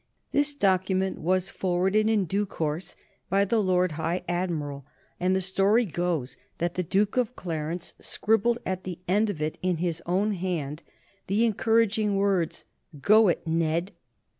This 0.31 0.55
document 0.55 1.19
was 1.19 1.51
forwarded 1.51 2.09
in 2.09 2.25
due 2.25 2.47
course 2.47 2.95
by 3.29 3.45
the 3.45 3.61
Lord 3.61 3.91
High 3.91 4.23
Admiral, 4.27 4.83
and 5.19 5.35
the 5.35 5.41
story 5.41 5.85
goes 5.85 6.37
that 6.57 6.73
the 6.73 6.81
Duke 6.81 7.17
of 7.17 7.35
Clarence 7.35 7.93
scribbled 8.01 8.57
at 8.65 8.83
the 8.83 8.97
end 9.07 9.29
of 9.29 9.43
it 9.43 9.59
in 9.61 9.77
his 9.77 10.01
own 10.07 10.31
hand 10.31 10.81
the 11.27 11.45
encouraging 11.45 12.15
words, 12.15 12.65
"Go 12.99 13.27
it, 13.27 13.45
Ned." 13.45 13.91